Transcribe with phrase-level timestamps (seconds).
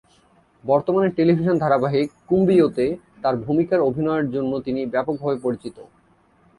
[0.63, 2.85] বর্তমানে টেলিভিশন ধারাবাহিক "কুম্বিও"-তে
[3.23, 5.77] তার ভূমিকায় অভিনয়ের জন্য তিনি ব্যাপকভাবে পরিচিত।